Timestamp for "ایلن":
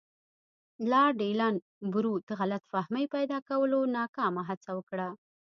1.25-1.55